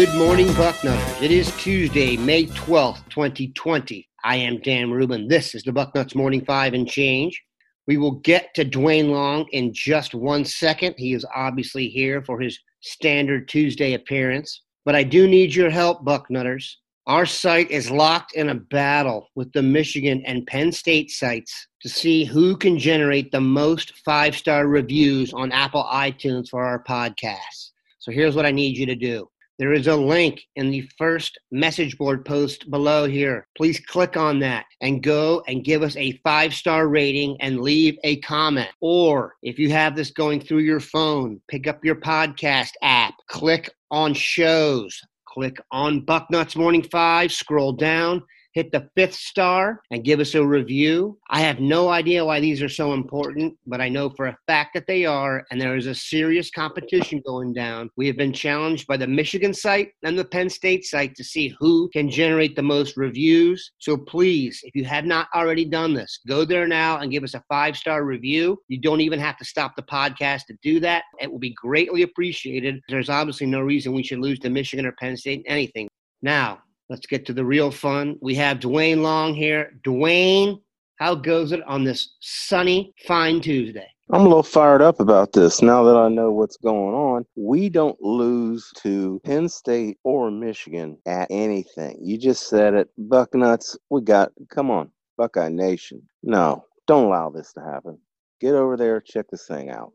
Good 0.00 0.14
morning, 0.14 0.46
Bucknutters. 0.46 1.20
It 1.20 1.30
is 1.30 1.54
Tuesday, 1.58 2.16
May 2.16 2.46
12th, 2.46 3.06
2020. 3.10 4.08
I 4.24 4.36
am 4.36 4.58
Dan 4.62 4.90
Rubin. 4.90 5.28
This 5.28 5.54
is 5.54 5.62
the 5.62 5.72
Bucknuts 5.72 6.14
Morning 6.14 6.42
Five 6.42 6.72
and 6.72 6.88
Change. 6.88 7.38
We 7.86 7.98
will 7.98 8.12
get 8.12 8.54
to 8.54 8.64
Dwayne 8.64 9.10
Long 9.10 9.46
in 9.52 9.74
just 9.74 10.14
one 10.14 10.46
second. 10.46 10.94
He 10.96 11.12
is 11.12 11.26
obviously 11.36 11.88
here 11.88 12.22
for 12.22 12.40
his 12.40 12.58
standard 12.80 13.46
Tuesday 13.46 13.92
appearance. 13.92 14.62
But 14.86 14.94
I 14.94 15.02
do 15.02 15.28
need 15.28 15.54
your 15.54 15.68
help, 15.68 16.02
Bucknutters. 16.02 16.66
Our 17.06 17.26
site 17.26 17.70
is 17.70 17.90
locked 17.90 18.32
in 18.32 18.48
a 18.48 18.54
battle 18.54 19.28
with 19.34 19.52
the 19.52 19.62
Michigan 19.62 20.22
and 20.24 20.46
Penn 20.46 20.72
State 20.72 21.10
sites 21.10 21.52
to 21.82 21.90
see 21.90 22.24
who 22.24 22.56
can 22.56 22.78
generate 22.78 23.32
the 23.32 23.42
most 23.42 23.92
five 24.02 24.34
star 24.34 24.66
reviews 24.66 25.34
on 25.34 25.52
Apple 25.52 25.84
iTunes 25.92 26.48
for 26.48 26.64
our 26.64 26.82
podcast. 26.84 27.72
So 27.98 28.10
here's 28.10 28.34
what 28.34 28.46
I 28.46 28.50
need 28.50 28.78
you 28.78 28.86
to 28.86 28.96
do. 28.96 29.28
There 29.60 29.74
is 29.74 29.88
a 29.88 29.94
link 29.94 30.46
in 30.56 30.70
the 30.70 30.88
first 30.96 31.38
message 31.52 31.98
board 31.98 32.24
post 32.24 32.70
below 32.70 33.06
here. 33.06 33.46
Please 33.58 33.78
click 33.78 34.16
on 34.16 34.38
that 34.38 34.64
and 34.80 35.02
go 35.02 35.42
and 35.48 35.62
give 35.62 35.82
us 35.82 35.94
a 35.96 36.18
five 36.24 36.54
star 36.54 36.88
rating 36.88 37.36
and 37.42 37.60
leave 37.60 37.98
a 38.02 38.20
comment. 38.20 38.70
Or 38.80 39.34
if 39.42 39.58
you 39.58 39.70
have 39.70 39.94
this 39.94 40.12
going 40.12 40.40
through 40.40 40.60
your 40.60 40.80
phone, 40.80 41.42
pick 41.46 41.66
up 41.66 41.84
your 41.84 41.96
podcast 41.96 42.70
app, 42.80 43.12
click 43.28 43.68
on 43.90 44.14
shows, 44.14 44.98
click 45.26 45.58
on 45.70 46.06
Bucknuts 46.06 46.56
Morning 46.56 46.82
Five, 46.82 47.30
scroll 47.30 47.74
down, 47.74 48.22
hit 48.52 48.72
the 48.72 48.88
fifth 48.96 49.14
star 49.14 49.80
and 49.90 50.04
give 50.04 50.20
us 50.20 50.34
a 50.34 50.44
review. 50.44 51.18
I 51.28 51.40
have 51.40 51.60
no 51.60 51.88
idea 51.88 52.24
why 52.24 52.40
these 52.40 52.62
are 52.62 52.68
so 52.68 52.92
important, 52.92 53.56
but 53.66 53.80
I 53.80 53.88
know 53.88 54.10
for 54.10 54.26
a 54.26 54.38
fact 54.46 54.74
that 54.74 54.86
they 54.86 55.04
are, 55.06 55.44
and 55.50 55.60
there 55.60 55.76
is 55.76 55.86
a 55.86 55.94
serious 55.94 56.50
competition 56.50 57.22
going 57.26 57.52
down. 57.52 57.90
We 57.96 58.06
have 58.06 58.16
been 58.16 58.32
challenged 58.32 58.86
by 58.86 58.96
the 58.96 59.06
Michigan 59.06 59.54
site 59.54 59.92
and 60.02 60.18
the 60.18 60.24
Penn 60.24 60.50
State 60.50 60.84
site 60.84 61.14
to 61.16 61.24
see 61.24 61.54
who 61.58 61.88
can 61.90 62.10
generate 62.10 62.56
the 62.56 62.62
most 62.62 62.96
reviews. 62.96 63.72
So 63.78 63.96
please, 63.96 64.60
if 64.64 64.74
you 64.74 64.84
have 64.84 65.04
not 65.04 65.28
already 65.34 65.64
done 65.64 65.94
this, 65.94 66.20
go 66.26 66.44
there 66.44 66.66
now 66.66 66.98
and 66.98 67.10
give 67.10 67.24
us 67.24 67.34
a 67.34 67.44
five 67.48 67.76
star 67.76 68.04
review. 68.04 68.58
You 68.68 68.78
don't 68.78 69.00
even 69.00 69.20
have 69.20 69.36
to 69.38 69.44
stop 69.44 69.76
the 69.76 69.82
podcast 69.82 70.46
to 70.46 70.56
do 70.62 70.80
that. 70.80 71.04
It 71.20 71.30
will 71.30 71.38
be 71.38 71.54
greatly 71.54 72.02
appreciated. 72.02 72.80
There's 72.88 73.10
obviously 73.10 73.46
no 73.46 73.60
reason 73.60 73.92
we 73.92 74.02
should 74.02 74.20
lose 74.20 74.38
to 74.40 74.50
Michigan 74.50 74.86
or 74.86 74.92
Penn 74.92 75.16
State 75.16 75.42
anything. 75.46 75.88
Now, 76.22 76.60
Let's 76.90 77.06
get 77.06 77.24
to 77.26 77.32
the 77.32 77.44
real 77.44 77.70
fun. 77.70 78.18
We 78.20 78.34
have 78.34 78.58
Dwayne 78.58 79.00
Long 79.00 79.32
here. 79.32 79.78
Dwayne, 79.84 80.60
how 80.96 81.14
goes 81.14 81.52
it 81.52 81.62
on 81.62 81.84
this 81.84 82.16
sunny, 82.18 82.92
fine 83.06 83.40
Tuesday? 83.40 83.86
I'm 84.12 84.22
a 84.22 84.24
little 84.24 84.42
fired 84.42 84.82
up 84.82 84.98
about 84.98 85.32
this 85.32 85.62
now 85.62 85.84
that 85.84 85.96
I 85.96 86.08
know 86.08 86.32
what's 86.32 86.56
going 86.56 86.92
on. 86.96 87.24
We 87.36 87.68
don't 87.68 87.96
lose 88.02 88.72
to 88.78 89.20
Penn 89.24 89.48
State 89.48 89.98
or 90.02 90.32
Michigan 90.32 90.98
at 91.06 91.28
anything. 91.30 91.96
You 92.02 92.18
just 92.18 92.48
said 92.48 92.74
it. 92.74 92.88
Bucknuts, 92.98 93.76
we 93.88 94.00
got, 94.00 94.32
come 94.48 94.68
on, 94.68 94.90
Buckeye 95.16 95.48
Nation. 95.48 96.02
No, 96.24 96.64
don't 96.88 97.04
allow 97.04 97.30
this 97.30 97.52
to 97.52 97.60
happen. 97.60 97.98
Get 98.40 98.54
over 98.54 98.76
there, 98.76 99.00
check 99.00 99.26
this 99.30 99.46
thing 99.46 99.70
out. 99.70 99.92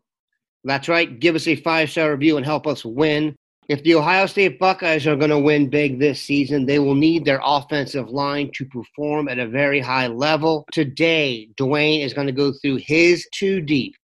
That's 0.64 0.88
right. 0.88 1.20
Give 1.20 1.36
us 1.36 1.46
a 1.46 1.58
five 1.58 1.92
star 1.92 2.12
review 2.12 2.38
and 2.38 2.46
help 2.46 2.66
us 2.68 2.86
win. 2.86 3.36
If 3.68 3.82
the 3.82 3.96
Ohio 3.96 4.28
State 4.28 4.60
Buckeyes 4.60 5.08
are 5.08 5.16
going 5.16 5.32
to 5.32 5.40
win 5.40 5.70
big 5.70 6.00
this 6.00 6.22
season, 6.22 6.68
they 6.68 6.78
will 6.78 6.94
need 6.94 7.26
their 7.26 7.42
offensive 7.44 8.10
line 8.10 8.52
to 8.54 8.66
perform 8.66 9.28
at 9.28 9.40
a 9.40 9.48
very 9.48 9.80
high 9.80 10.06
level. 10.06 10.68
Today, 10.72 11.50
Dwayne 11.60 12.06
is 12.06 12.14
going 12.14 12.28
to 12.28 12.34
go 12.34 12.54
through 12.54 12.76
his 12.76 13.28
two 13.34 13.62
deep. 13.62 13.96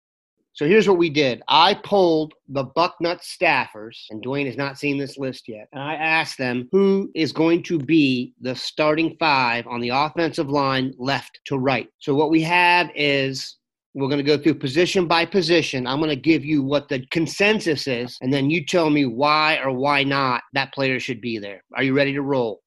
So 0.54 0.66
here's 0.66 0.88
what 0.88 0.98
we 0.98 1.08
did. 1.10 1.42
I 1.46 1.74
polled 1.74 2.34
the 2.48 2.66
Bucknut 2.66 3.20
staffers, 3.22 3.96
and 4.10 4.22
Dwayne 4.22 4.46
has 4.46 4.56
not 4.56 4.78
seen 4.78 4.98
this 4.98 5.16
list 5.16 5.48
yet. 5.48 5.68
And 5.72 5.80
I 5.80 5.94
asked 5.94 6.38
them 6.38 6.68
who 6.72 7.10
is 7.14 7.32
going 7.32 7.62
to 7.64 7.78
be 7.78 8.34
the 8.40 8.56
starting 8.56 9.16
five 9.20 9.68
on 9.68 9.80
the 9.80 9.90
offensive 9.90 10.50
line 10.50 10.92
left 10.98 11.40
to 11.46 11.56
right. 11.56 11.88
So 12.00 12.16
what 12.16 12.30
we 12.30 12.42
have 12.42 12.90
is 12.96 13.58
we're 13.94 14.08
going 14.08 14.18
to 14.18 14.24
go 14.24 14.38
through 14.38 14.54
position 14.54 15.06
by 15.06 15.26
position. 15.26 15.86
I'm 15.86 15.98
going 15.98 16.10
to 16.10 16.16
give 16.16 16.44
you 16.44 16.62
what 16.62 16.88
the 16.88 17.04
consensus 17.10 17.86
is, 17.86 18.16
and 18.22 18.32
then 18.32 18.50
you 18.50 18.64
tell 18.64 18.90
me 18.90 19.04
why 19.04 19.58
or 19.58 19.72
why 19.72 20.02
not 20.02 20.42
that 20.54 20.72
player 20.72 20.98
should 20.98 21.20
be 21.20 21.38
there. 21.38 21.62
Are 21.74 21.82
you 21.82 21.94
ready 21.94 22.12
to 22.14 22.22
roll? 22.22 22.62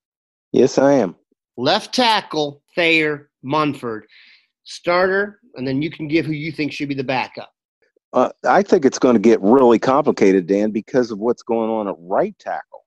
Yes, 0.51 0.77
I 0.77 0.93
am. 0.93 1.15
Left 1.57 1.93
tackle, 1.93 2.61
Thayer 2.75 3.29
Munford. 3.43 4.05
Starter, 4.65 5.39
and 5.55 5.67
then 5.67 5.81
you 5.81 5.91
can 5.91 6.07
give 6.07 6.25
who 6.25 6.33
you 6.33 6.51
think 6.51 6.71
should 6.71 6.89
be 6.89 6.95
the 6.95 7.03
backup. 7.03 7.51
Uh, 8.13 8.29
I 8.47 8.63
think 8.63 8.85
it's 8.85 8.97
going 8.97 9.13
to 9.13 9.19
get 9.19 9.41
really 9.41 9.77
complicated, 9.77 10.47
Dan, 10.47 10.71
because 10.71 11.11
of 11.11 11.19
what's 11.19 11.43
going 11.43 11.69
on 11.69 11.87
at 11.87 11.95
right 11.99 12.37
tackle. 12.39 12.83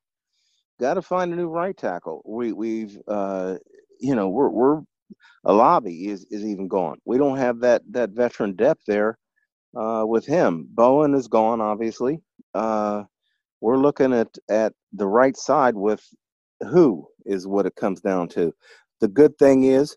Got 0.80 0.94
to 0.94 1.02
find 1.02 1.32
a 1.32 1.36
new 1.36 1.48
right 1.48 1.76
tackle. 1.76 2.22
We, 2.24 2.52
we've, 2.52 2.98
uh, 3.06 3.56
you 4.00 4.14
know, 4.14 4.28
we're 4.28 4.48
we're 4.48 4.80
Alabi 5.46 6.08
is 6.08 6.26
is 6.30 6.44
even 6.44 6.68
gone. 6.68 6.98
We 7.06 7.18
don't 7.18 7.38
have 7.38 7.60
that 7.60 7.82
that 7.92 8.10
veteran 8.10 8.54
depth 8.56 8.82
there 8.86 9.18
uh, 9.76 10.04
with 10.06 10.26
him. 10.26 10.68
Bowen 10.70 11.14
is 11.14 11.28
gone, 11.28 11.60
obviously. 11.60 12.20
Uh, 12.54 13.04
we're 13.60 13.78
looking 13.78 14.14
at 14.14 14.28
at 14.50 14.74
the 14.92 15.08
right 15.08 15.36
side 15.36 15.76
with 15.76 16.02
who 16.70 17.06
is 17.26 17.46
what 17.46 17.66
it 17.66 17.76
comes 17.76 18.00
down 18.00 18.28
to. 18.30 18.54
The 19.00 19.08
good 19.08 19.38
thing 19.38 19.64
is 19.64 19.96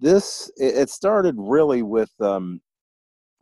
this 0.00 0.50
it 0.56 0.90
started 0.90 1.36
really 1.38 1.82
with 1.82 2.10
um, 2.20 2.60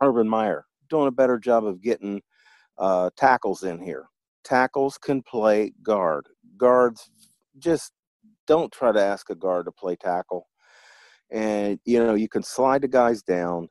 Urban 0.01 0.29
Meyer 0.29 0.65
doing 0.89 1.07
a 1.07 1.11
better 1.11 1.39
job 1.39 1.65
of 1.65 1.81
getting 1.81 2.21
uh, 2.79 3.11
tackles 3.17 3.63
in 3.63 3.79
here. 3.81 4.05
Tackles 4.45 4.97
can 4.97 5.23
play 5.23 5.73
guard. 5.83 6.27
Guards 6.57 7.09
just 7.59 7.93
don't 8.47 8.71
try 8.73 8.91
to 8.91 9.01
ask 9.01 9.29
a 9.29 9.35
guard 9.35 9.65
to 9.65 9.73
play 9.73 9.95
tackle 9.95 10.47
and 11.31 11.79
you 11.85 12.03
know 12.03 12.15
you 12.15 12.29
can 12.29 12.43
slide 12.43 12.81
the 12.81 12.87
guys 12.87 13.21
down. 13.21 13.67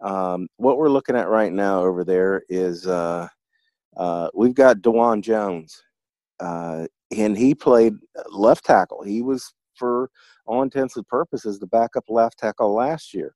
Um, 0.00 0.48
what 0.56 0.76
we're 0.76 0.90
looking 0.90 1.16
at 1.16 1.28
right 1.28 1.52
now 1.52 1.80
over 1.80 2.04
there 2.04 2.42
is 2.48 2.86
uh, 2.86 3.28
uh, 3.96 4.28
we've 4.34 4.54
got 4.54 4.78
Dawand 4.78 5.22
Jones, 5.22 5.82
uh, 6.40 6.86
and 7.16 7.36
he 7.36 7.54
played 7.54 7.94
left 8.30 8.64
tackle. 8.64 9.02
He 9.02 9.22
was, 9.22 9.54
for 9.76 10.10
all 10.46 10.62
intents 10.62 10.96
and 10.96 11.06
purposes, 11.08 11.58
the 11.58 11.66
backup 11.66 12.04
left 12.08 12.38
tackle 12.38 12.74
last 12.74 13.14
year. 13.14 13.34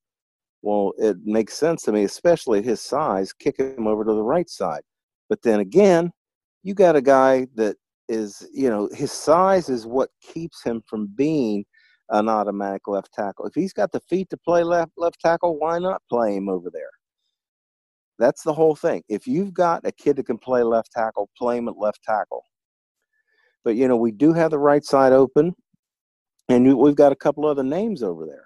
Well, 0.63 0.93
it 0.99 1.17
makes 1.25 1.55
sense 1.55 1.83
to 1.83 1.93
me, 1.93 2.03
especially 2.05 2.63
his 2.63 2.81
size, 2.81 3.33
kick 3.33 3.59
him 3.59 3.87
over 3.87 4.05
to 4.05 4.13
the 4.13 4.23
right 4.23 4.51
side. 4.51 4.83
But 5.29 5.41
then 5.43 5.61
again, 5.61 6.11
you 6.65 6.75
got 6.75 6.97
a 6.97 7.01
guy 7.01 7.47
that 7.55 7.77
is, 8.09 8.47
you 8.53 8.69
know, 8.69 8.89
his 8.93 9.13
size 9.13 9.69
is 9.69 9.87
what 9.87 10.11
keeps 10.21 10.63
him 10.63 10.83
from 10.87 11.07
being– 11.15 11.65
an 12.11 12.29
automatic 12.29 12.89
left 12.89 13.13
tackle. 13.13 13.47
If 13.47 13.55
he's 13.55 13.73
got 13.73 13.93
the 13.93 14.01
feet 14.01 14.31
to 14.31 14.37
play 14.37 14.63
left 14.63 14.93
left 14.97 15.21
tackle, 15.21 15.59
why 15.59 15.79
not 15.79 16.03
play 16.09 16.37
him 16.37 16.49
over 16.49 16.71
there? 16.71 16.91
That's 18.19 18.43
the 18.43 18.53
whole 18.53 18.75
thing. 18.75 19.03
If 19.09 19.27
you've 19.27 19.55
got 19.55 19.87
a 19.87 19.93
kid 19.93 20.17
that 20.17 20.27
can 20.27 20.39
play 20.39 20.63
left 20.63 20.91
tackle, 20.91 21.31
play 21.37 21.59
him 21.59 21.69
at 21.69 21.79
left 21.79 22.03
tackle. 22.03 22.45
But 23.65 23.77
you 23.77 23.87
know, 23.87 23.97
we 23.97 24.11
do 24.11 24.33
have 24.33 24.51
the 24.51 24.59
right 24.59 24.85
side 24.85 25.13
open, 25.13 25.55
and 26.49 26.77
we've 26.77 26.97
got 26.97 27.13
a 27.13 27.17
couple 27.17 27.47
other 27.47 27.63
names 27.63 28.03
over 28.03 28.27
there. 28.27 28.45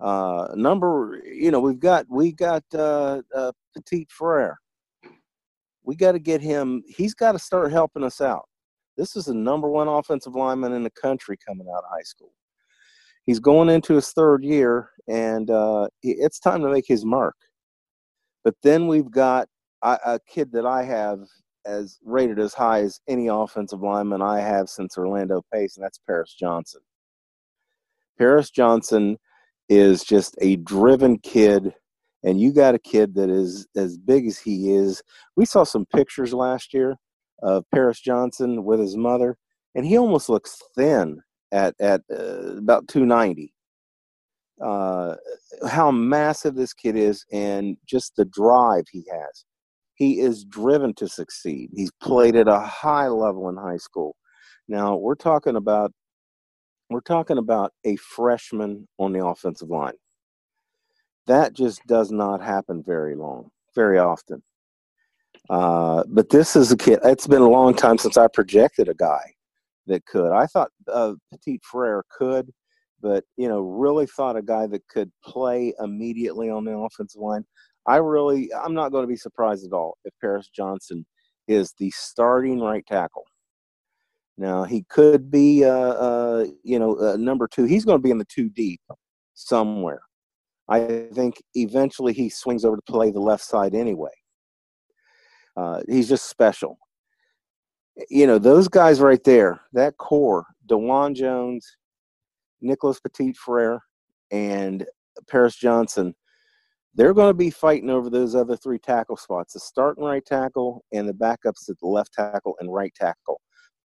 Uh, 0.00 0.48
number, 0.54 1.20
you 1.24 1.50
know, 1.50 1.60
we've 1.60 1.78
got 1.78 2.06
we 2.08 2.32
got 2.32 2.64
uh, 2.74 3.20
uh, 3.34 3.52
Petit 3.74 4.06
Frere. 4.08 4.58
We 5.82 5.96
got 5.96 6.12
to 6.12 6.18
get 6.18 6.40
him. 6.40 6.82
He's 6.86 7.14
got 7.14 7.32
to 7.32 7.38
start 7.38 7.72
helping 7.72 8.04
us 8.04 8.20
out. 8.20 8.46
This 8.96 9.16
is 9.16 9.26
the 9.26 9.34
number 9.34 9.68
one 9.68 9.88
offensive 9.88 10.34
lineman 10.34 10.72
in 10.72 10.82
the 10.82 10.90
country 10.90 11.36
coming 11.46 11.66
out 11.68 11.84
of 11.84 11.90
high 11.90 12.02
school 12.02 12.32
he's 13.30 13.38
going 13.38 13.68
into 13.68 13.94
his 13.94 14.10
third 14.10 14.42
year, 14.42 14.90
and 15.06 15.52
uh, 15.52 15.86
it's 16.02 16.40
time 16.40 16.62
to 16.62 16.68
make 16.68 16.84
his 16.88 17.04
mark. 17.04 17.36
But 18.42 18.56
then 18.64 18.88
we've 18.88 19.08
got 19.08 19.46
a, 19.84 19.98
a 20.04 20.20
kid 20.28 20.50
that 20.50 20.66
I 20.66 20.82
have 20.82 21.20
as 21.64 22.00
rated 22.04 22.40
as 22.40 22.54
high 22.54 22.80
as 22.80 23.00
any 23.06 23.28
offensive 23.28 23.82
lineman 23.82 24.20
I 24.20 24.40
have 24.40 24.68
since 24.68 24.98
Orlando 24.98 25.42
Pace, 25.54 25.76
and 25.76 25.84
that's 25.84 26.00
Paris 26.08 26.34
Johnson. 26.34 26.80
Paris 28.18 28.50
Johnson 28.50 29.16
is 29.68 30.02
just 30.02 30.34
a 30.40 30.56
driven 30.56 31.16
kid, 31.20 31.72
and 32.24 32.40
you 32.40 32.52
got 32.52 32.74
a 32.74 32.80
kid 32.80 33.14
that 33.14 33.30
is 33.30 33.68
as 33.76 33.96
big 33.96 34.26
as 34.26 34.40
he 34.40 34.72
is. 34.74 35.04
We 35.36 35.44
saw 35.44 35.62
some 35.62 35.86
pictures 35.86 36.34
last 36.34 36.74
year 36.74 36.96
of 37.44 37.62
Paris 37.72 38.00
Johnson 38.00 38.64
with 38.64 38.80
his 38.80 38.96
mother, 38.96 39.36
and 39.76 39.86
he 39.86 39.96
almost 39.96 40.28
looks 40.28 40.60
thin 40.74 41.22
at 41.52 41.74
at 41.80 42.02
uh, 42.10 42.56
about 42.56 42.88
290. 42.88 43.52
Uh, 44.60 45.16
how 45.68 45.90
massive 45.90 46.54
this 46.54 46.74
kid 46.74 46.94
is, 46.94 47.24
and 47.32 47.76
just 47.86 48.14
the 48.16 48.26
drive 48.26 48.84
he 48.90 49.04
has. 49.10 49.44
He 49.94 50.20
is 50.20 50.44
driven 50.44 50.94
to 50.94 51.08
succeed. 51.08 51.70
He's 51.74 51.90
played 52.02 52.36
at 52.36 52.48
a 52.48 52.60
high 52.60 53.08
level 53.08 53.48
in 53.48 53.56
high 53.56 53.78
school. 53.78 54.16
Now 54.68 54.96
we're 54.96 55.14
talking 55.14 55.56
about 55.56 55.92
we're 56.90 57.00
talking 57.00 57.38
about 57.38 57.72
a 57.84 57.96
freshman 57.96 58.86
on 58.98 59.12
the 59.12 59.24
offensive 59.24 59.70
line. 59.70 59.94
That 61.26 61.52
just 61.54 61.86
does 61.86 62.10
not 62.10 62.42
happen 62.42 62.82
very 62.84 63.14
long, 63.14 63.50
very 63.74 63.98
often. 63.98 64.42
Uh, 65.48 66.04
but 66.08 66.28
this 66.28 66.56
is 66.56 66.72
a 66.72 66.76
kid. 66.76 66.98
It's 67.04 67.26
been 67.26 67.42
a 67.42 67.48
long 67.48 67.74
time 67.74 67.98
since 67.98 68.16
I 68.16 68.26
projected 68.28 68.88
a 68.88 68.94
guy 68.94 69.34
that 69.86 70.04
could. 70.06 70.32
I 70.32 70.46
thought 70.46 70.70
uh, 70.88 71.14
Petit 71.30 71.60
Frere 71.62 72.04
could, 72.10 72.50
but 73.00 73.24
you 73.36 73.48
know, 73.48 73.60
really 73.60 74.06
thought 74.06 74.36
a 74.36 74.42
guy 74.42 74.66
that 74.66 74.86
could 74.88 75.10
play 75.24 75.74
immediately 75.80 76.50
on 76.50 76.64
the 76.64 76.76
offensive 76.76 77.20
line. 77.20 77.44
I 77.86 77.96
really, 77.96 78.50
I'm 78.54 78.74
not 78.74 78.92
going 78.92 79.02
to 79.02 79.08
be 79.08 79.16
surprised 79.16 79.66
at 79.66 79.72
all 79.72 79.96
if 80.04 80.12
Paris 80.20 80.48
Johnson 80.54 81.06
is 81.48 81.74
the 81.78 81.90
starting 81.90 82.60
right 82.60 82.84
tackle. 82.86 83.24
Now 84.36 84.64
he 84.64 84.84
could 84.88 85.30
be, 85.30 85.64
uh, 85.64 85.70
uh, 85.70 86.46
you 86.62 86.78
know, 86.78 86.96
uh, 86.96 87.16
number 87.16 87.48
two. 87.48 87.64
He's 87.64 87.84
going 87.84 87.98
to 87.98 88.02
be 88.02 88.10
in 88.10 88.18
the 88.18 88.26
two 88.26 88.48
deep 88.48 88.80
somewhere. 89.34 90.00
I 90.68 91.08
think 91.12 91.42
eventually 91.54 92.12
he 92.12 92.30
swings 92.30 92.64
over 92.64 92.76
to 92.76 92.82
play 92.82 93.10
the 93.10 93.20
left 93.20 93.44
side 93.44 93.74
anyway. 93.74 94.12
Uh, 95.56 95.82
he's 95.88 96.08
just 96.08 96.28
special. 96.28 96.78
You 98.08 98.26
know, 98.26 98.38
those 98.38 98.68
guys 98.68 99.00
right 99.00 99.22
there, 99.24 99.60
that 99.72 99.96
core, 99.98 100.46
Dawand 100.66 101.16
Jones, 101.16 101.66
Nicholas 102.60 103.00
Petit 103.00 103.34
Frere, 103.34 103.80
and 104.30 104.86
Paris 105.28 105.56
Johnson, 105.56 106.14
they're 106.94 107.14
going 107.14 107.30
to 107.30 107.34
be 107.34 107.50
fighting 107.50 107.90
over 107.90 108.10
those 108.10 108.34
other 108.34 108.56
three 108.56 108.78
tackle 108.78 109.16
spots 109.16 109.52
the 109.54 109.60
starting 109.60 110.04
right 110.04 110.24
tackle 110.24 110.84
and 110.92 111.08
the 111.08 111.12
backups 111.12 111.68
at 111.68 111.78
the 111.80 111.86
left 111.86 112.12
tackle 112.12 112.56
and 112.60 112.72
right 112.72 112.92
tackle. 112.94 113.40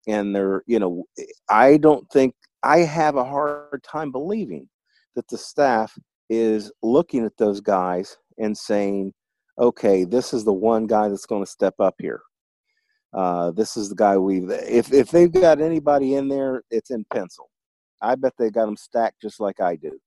And 0.07 0.35
they're, 0.35 0.63
you 0.67 0.79
know, 0.79 1.05
I 1.49 1.77
don't 1.77 2.07
think, 2.11 2.35
I 2.63 2.79
have 2.79 3.15
a 3.15 3.23
hard 3.23 3.83
time 3.83 4.11
believing 4.11 4.67
that 5.15 5.27
the 5.27 5.37
staff 5.37 5.97
is 6.29 6.71
looking 6.81 7.25
at 7.25 7.37
those 7.37 7.61
guys 7.61 8.17
and 8.37 8.57
saying, 8.57 9.13
okay, 9.59 10.03
this 10.03 10.33
is 10.33 10.43
the 10.43 10.53
one 10.53 10.87
guy 10.87 11.07
that's 11.07 11.25
going 11.25 11.43
to 11.43 11.49
step 11.49 11.75
up 11.79 11.95
here. 11.99 12.21
Uh, 13.15 13.49
this 13.51 13.77
is 13.77 13.87
the 13.87 13.95
guy 13.95 14.17
we've. 14.17 14.49
if 14.49 14.91
if 14.91 15.09
they've 15.09 15.31
got 15.31 15.61
anybody 15.61 16.15
in 16.15 16.27
there, 16.27 16.61
it's 16.69 16.91
in 16.91 17.05
pencil. 17.13 17.49
I 18.01 18.15
bet 18.15 18.33
they 18.37 18.49
got 18.49 18.65
them 18.65 18.75
stacked 18.75 19.21
just 19.21 19.39
like 19.39 19.61
I 19.61 19.77
do. 19.77 19.97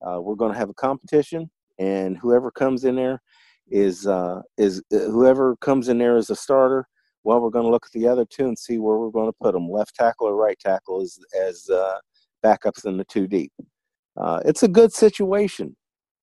Uh, 0.00 0.20
we're 0.20 0.36
going 0.36 0.52
to 0.52 0.58
have 0.58 0.70
a 0.70 0.74
competition, 0.74 1.50
and 1.80 2.16
whoever 2.16 2.52
comes 2.52 2.84
in 2.84 2.94
there 2.94 3.20
is 3.68 4.06
uh, 4.06 4.42
is 4.56 4.80
uh, 4.94 4.98
whoever 4.98 5.56
comes 5.56 5.88
in 5.88 5.98
there 5.98 6.16
as 6.16 6.30
a 6.30 6.36
starter. 6.36 6.86
Well, 7.24 7.40
we're 7.40 7.50
going 7.50 7.64
to 7.64 7.70
look 7.70 7.86
at 7.86 7.92
the 7.92 8.06
other 8.06 8.24
two 8.24 8.46
and 8.46 8.56
see 8.56 8.78
where 8.78 8.96
we're 8.96 9.10
going 9.10 9.28
to 9.28 9.36
put 9.42 9.52
them: 9.52 9.68
left 9.68 9.96
tackle 9.96 10.28
or 10.28 10.36
right 10.36 10.58
tackle 10.60 11.02
as 11.02 11.18
as 11.36 11.68
uh, 11.68 11.98
backups 12.44 12.84
in 12.84 12.96
the 12.96 13.04
two 13.06 13.26
deep. 13.26 13.52
Uh, 14.16 14.40
it's 14.44 14.62
a 14.62 14.68
good 14.68 14.92
situation. 14.92 15.76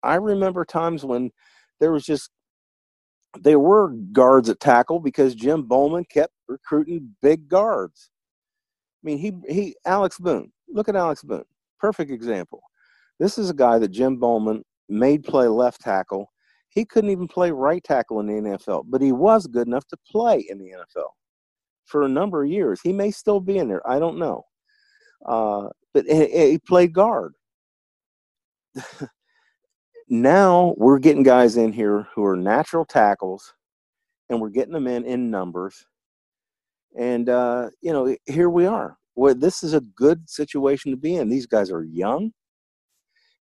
I 0.05 0.15
remember 0.17 0.65
times 0.65 1.05
when 1.05 1.33
there 1.81 1.91
was 1.91 2.05
just 2.05 2.31
there 3.41 3.59
were 3.59 3.91
guards 4.13 4.49
at 4.49 4.61
tackle 4.61 5.01
because 5.01 5.35
Jim 5.35 5.65
Bollman 5.65 6.09
kept 6.09 6.33
recruiting 6.49 7.15
big 7.23 7.49
guards. 7.49 8.11
I 9.03 9.07
mean, 9.07 9.19
he 9.19 9.33
he 9.49 9.77
Alex 9.85 10.19
Boone. 10.19 10.53
Look 10.69 10.89
at 10.89 10.97
Alex 10.97 11.23
Boone. 11.23 11.45
Perfect 11.81 12.11
example. 12.11 12.63
This 13.19 13.39
is 13.39 13.51
a 13.51 13.55
guy 13.55 13.79
that 13.79 13.89
Jim 13.89 14.19
Bollman 14.19 14.63
made 14.89 15.25
play 15.25 15.49
left 15.49 15.81
tackle. 15.81 16.31
He 16.69 16.85
couldn't 16.85 17.11
even 17.11 17.29
play 17.29 17.51
right 17.51 17.83
tackle 17.83 18.21
in 18.21 18.27
the 18.27 18.35
NFL, 18.35 18.85
but 18.89 19.03
he 19.03 19.13
was 19.13 19.47
good 19.47 19.67
enough 19.67 19.87
to 19.89 19.97
play 20.11 20.47
in 20.49 20.59
the 20.59 20.71
NFL 20.71 21.09
for 21.85 22.03
a 22.03 22.09
number 22.09 22.43
of 22.43 22.51
years. 22.51 22.81
He 22.83 22.93
may 22.93 23.11
still 23.11 23.41
be 23.41 23.59
in 23.59 23.69
there. 23.69 23.87
I 23.89 23.99
don't 23.99 24.19
know. 24.19 24.45
Uh, 25.27 25.69
but 25.93 26.07
he, 26.07 26.51
he 26.53 26.59
played 26.59 26.93
guard. 26.95 27.35
now 30.09 30.75
we're 30.77 30.99
getting 30.99 31.23
guys 31.23 31.57
in 31.57 31.73
here 31.73 32.09
who 32.15 32.25
are 32.25 32.37
natural 32.37 32.85
tackles 32.85 33.55
and 34.29 34.41
we're 34.41 34.51
getting 34.51 34.73
them 34.73 34.87
in 34.87 35.05
in 35.05 35.31
numbers. 35.31 35.87
And 36.99 37.29
uh, 37.29 37.71
you 37.81 37.93
know 37.93 38.15
here 38.27 38.51
we 38.51 38.67
are. 38.67 38.97
Well 39.15 39.35
this 39.35 39.63
is 39.63 39.75
a 39.75 39.81
good 39.81 40.29
situation 40.29 40.91
to 40.91 40.97
be 40.97 41.17
in. 41.17 41.29
These 41.29 41.47
guys 41.47 41.71
are 41.71 41.85
young 41.85 42.33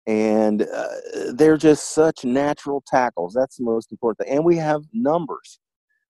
and 0.09 0.63
uh, 0.63 0.89
they're 1.35 1.59
just 1.59 1.91
such 1.93 2.25
natural 2.25 2.83
tackles. 2.87 3.35
That's 3.35 3.57
the 3.57 3.65
most 3.65 3.93
important 3.93 4.27
thing. 4.27 4.37
And 4.37 4.45
we 4.45 4.57
have 4.57 4.83
numbers. 4.95 5.61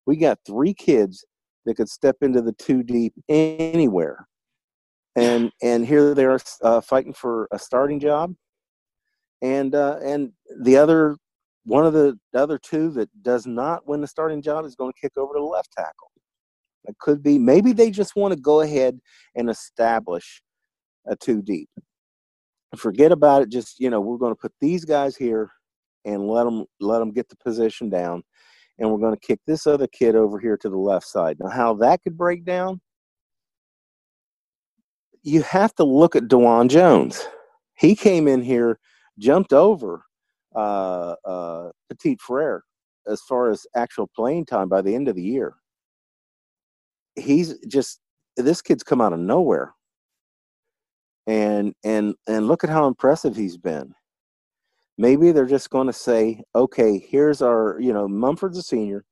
We 0.07 0.17
got 0.17 0.39
three 0.47 0.73
kids 0.73 1.25
that 1.67 1.75
could 1.75 1.89
step 1.89 2.17
into 2.23 2.41
the 2.41 2.53
two 2.53 2.85
deep 2.85 3.13
anywhere. 3.29 4.27
And 5.17 5.51
and 5.63 5.85
here 5.85 6.15
they 6.15 6.25
are 6.25 6.39
uh, 6.63 6.81
fighting 6.81 7.13
for 7.13 7.49
a 7.51 7.59
starting 7.59 7.99
job 7.99 8.35
and 9.43 9.75
uh, 9.75 9.99
and 10.03 10.33
the 10.61 10.77
other 10.77 11.17
one 11.65 11.85
of 11.85 11.93
the 11.93 12.19
other 12.35 12.59
two 12.59 12.91
that 12.91 13.11
does 13.23 13.47
not 13.47 13.87
win 13.87 14.01
the 14.01 14.07
starting 14.07 14.41
job 14.43 14.65
is 14.65 14.75
going 14.75 14.93
to 14.93 15.01
kick 15.01 15.13
over 15.17 15.35
to 15.35 15.41
the 15.41 15.45
left 15.45 15.73
tackle. 15.73 16.11
It 16.85 16.97
could 16.99 17.23
be 17.23 17.39
maybe 17.39 17.73
they 17.73 17.91
just 17.91 18.17
want 18.17 18.33
to 18.33 18.41
go 18.41 18.61
ahead 18.61 18.99
and 19.35 19.51
establish 19.51 20.43
a 21.07 21.15
two 21.17 21.43
deep. 21.43 21.69
Forget 22.77 23.13
about 23.13 23.43
it. 23.43 23.51
Just 23.51 23.79
you 23.81 23.91
know, 23.91 24.01
we're 24.01 24.19
going 24.19 24.33
to 24.33 24.41
put 24.41 24.53
these 24.61 24.85
guys 24.85 25.17
here 25.17 25.51
and 26.05 26.27
let 26.29 26.45
them 26.45 26.65
let 26.81 26.99
them 26.99 27.13
get 27.13 27.29
the 27.29 27.37
position 27.37 27.91
down, 27.91 28.23
and 28.79 28.91
we're 28.91 28.99
going 28.99 29.15
to 29.15 29.27
kick 29.27 29.41
this 29.47 29.67
other 29.67 29.87
kid 29.87 30.15
over 30.15 30.39
here 30.39 30.57
to 30.57 30.69
the 30.69 30.79
left 30.79 31.07
side. 31.07 31.37
Now, 31.41 31.51
how 31.51 31.75
that 31.75 32.03
could 32.03 32.17
break 32.17 32.45
down, 32.45 32.81
you 35.23 35.43
have 35.43 35.75
to 35.77 35.85
look 35.85 36.17
at 36.17 36.25
Dawand 36.25 36.71
Jones. 36.71 37.27
He 37.75 37.95
came 37.95 38.27
in 38.27 38.43
here 38.43 38.79
jumped 39.19 39.53
over 39.53 40.03
uh, 40.55 41.15
uh, 41.25 41.71
Petit 41.91 42.17
Frere 42.21 42.63
as 43.07 43.21
far 43.23 43.51
as 43.51 43.67
actual 43.75 44.09
playing 44.15 44.47
time 44.47 44.69
by 44.69 44.83
the 44.83 44.95
end 44.95 45.09
of 45.09 45.17
the 45.17 45.23
year. 45.23 45.55
He's 47.17 47.59
just 47.67 48.01
this 48.37 48.63
kid's 48.63 48.85
come 48.85 49.01
out 49.01 49.13
of 49.13 49.19
nowhere, 49.19 49.75
and 51.27 51.75
and 51.85 52.15
and 52.27 52.47
look 52.47 52.65
at 52.65 52.71
how 52.71 52.87
impressive 52.87 53.37
he's 53.37 53.57
been. 53.57 53.93
Maybe 54.99 55.31
they're 55.31 55.47
just 55.47 55.71
going 55.71 55.87
to 55.87 55.93
say, 55.93 56.43
okay, 56.55 56.99
here's 56.99 57.43
our 57.43 57.79
you 57.81 57.93
know 57.93 58.07
Munford's 58.09 58.59
a 58.59 58.63
senior, 58.63 59.05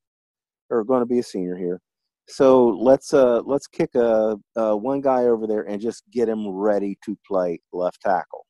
or 0.69 0.83
going 0.83 1.01
to 1.01 1.05
be 1.05 1.19
a 1.19 1.23
senior 1.23 1.57
here. 1.57 1.81
So 2.29 2.67
let's 2.67 3.13
uh 3.13 3.41
let's 3.45 3.67
kick 3.67 3.95
a, 3.95 4.37
a 4.55 4.75
one 4.75 5.01
guy 5.01 5.25
over 5.25 5.47
there 5.47 5.63
and 5.63 5.81
just 5.81 6.03
get 6.11 6.29
him 6.29 6.47
ready 6.47 6.97
to 7.05 7.17
play 7.25 7.59
left 7.73 8.01
tackle 8.01 8.46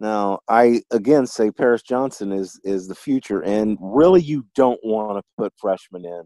now, 0.00 0.40
I 0.48 0.82
again 0.90 1.26
say 1.26 1.50
Paris 1.50 1.82
Johnson 1.82 2.32
is 2.32 2.58
is 2.64 2.88
the 2.88 2.94
future, 2.94 3.42
and 3.42 3.76
really, 3.80 4.22
you 4.22 4.46
don't 4.54 4.80
want 4.82 5.18
to 5.18 5.22
put 5.36 5.52
freshmen 5.60 6.06
in. 6.06 6.22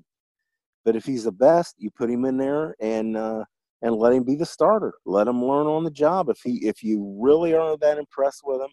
But 0.84 0.94
if 0.94 1.04
he's 1.04 1.24
the 1.24 1.32
best, 1.32 1.74
you 1.78 1.90
put 1.90 2.08
him 2.08 2.24
in 2.24 2.36
there 2.36 2.76
and 2.80 3.16
uh, 3.16 3.44
and 3.82 3.96
let 3.96 4.12
him 4.12 4.22
be 4.22 4.36
the 4.36 4.46
starter. 4.46 4.94
Let 5.04 5.26
him 5.26 5.44
learn 5.44 5.66
on 5.66 5.82
the 5.82 5.90
job. 5.90 6.28
If 6.28 6.38
he 6.44 6.66
if 6.68 6.84
you 6.84 7.18
really 7.20 7.52
aren't 7.54 7.80
that 7.80 7.98
impressed 7.98 8.42
with 8.44 8.60
him, 8.60 8.70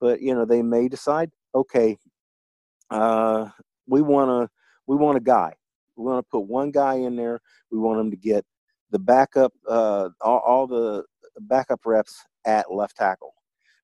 but 0.00 0.22
you 0.22 0.34
know 0.34 0.46
they 0.46 0.62
may 0.62 0.88
decide, 0.88 1.30
okay, 1.54 1.98
uh, 2.90 3.50
we 3.86 4.00
want 4.00 4.30
to 4.30 4.50
we 4.86 4.96
want 4.96 5.18
a 5.18 5.20
guy. 5.20 5.52
We 5.96 6.04
want 6.04 6.24
to 6.24 6.30
put 6.30 6.48
one 6.48 6.70
guy 6.70 6.94
in 6.94 7.14
there. 7.14 7.40
We 7.70 7.78
want 7.78 8.00
him 8.00 8.10
to 8.10 8.16
get 8.16 8.44
the 8.90 8.98
backup, 8.98 9.52
uh, 9.68 10.08
all, 10.22 10.38
all 10.38 10.66
the 10.66 11.04
backup 11.42 11.80
reps 11.84 12.24
at 12.46 12.72
left 12.72 12.96
tackle 12.96 13.34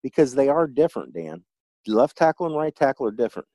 because 0.02 0.34
they 0.34 0.48
are 0.48 0.66
different, 0.66 1.14
Dan. 1.14 1.44
Left 1.86 2.16
tackle 2.16 2.46
and 2.46 2.56
right 2.56 2.74
tackle 2.74 3.06
are 3.06 3.12
different. 3.12 3.48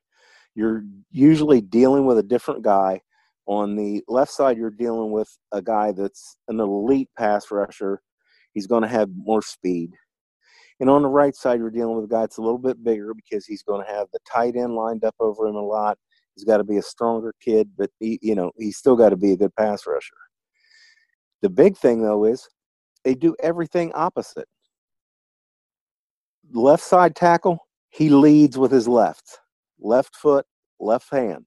You're 0.55 0.83
usually 1.11 1.61
dealing 1.61 2.05
with 2.05 2.17
a 2.17 2.23
different 2.23 2.63
guy. 2.63 3.01
On 3.47 3.75
the 3.75 4.03
left 4.07 4.31
side, 4.31 4.57
you're 4.57 4.71
dealing 4.71 5.11
with 5.11 5.29
a 5.51 5.61
guy 5.61 5.91
that's 5.91 6.37
an 6.47 6.59
elite 6.59 7.09
pass 7.17 7.51
rusher. 7.51 8.01
He's 8.53 8.65
going 8.65 8.81
to 8.81 8.87
have 8.87 9.09
more 9.15 9.41
speed. 9.41 9.91
And 10.79 10.89
on 10.89 11.03
the 11.03 11.09
right 11.09 11.35
side, 11.35 11.59
you're 11.59 11.69
dealing 11.69 11.95
with 11.95 12.05
a 12.05 12.13
guy 12.13 12.21
that's 12.21 12.37
a 12.37 12.41
little 12.41 12.57
bit 12.57 12.83
bigger 12.83 13.13
because 13.13 13.45
he's 13.45 13.63
going 13.63 13.85
to 13.85 13.91
have 13.91 14.07
the 14.11 14.19
tight 14.29 14.55
end 14.55 14.75
lined 14.75 15.03
up 15.03 15.15
over 15.19 15.45
him 15.45 15.55
a 15.55 15.61
lot. 15.61 15.97
He's 16.35 16.43
got 16.43 16.57
to 16.57 16.63
be 16.63 16.77
a 16.77 16.81
stronger 16.81 17.33
kid, 17.41 17.69
but 17.77 17.89
he, 17.99 18.19
you 18.21 18.35
know 18.35 18.51
he's 18.57 18.77
still 18.77 18.95
got 18.95 19.09
to 19.09 19.17
be 19.17 19.31
a 19.31 19.37
good 19.37 19.55
pass 19.55 19.87
rusher. 19.87 20.15
The 21.41 21.49
big 21.49 21.77
thing 21.77 22.01
though 22.01 22.25
is 22.25 22.47
they 23.03 23.15
do 23.15 23.35
everything 23.41 23.91
opposite 23.93 24.47
left 26.61 26.83
side 26.83 27.15
tackle, 27.15 27.59
he 27.89 28.09
leads 28.09 28.57
with 28.57 28.71
his 28.71 28.87
left, 28.87 29.39
left 29.79 30.15
foot, 30.15 30.45
left 30.79 31.11
hand. 31.11 31.45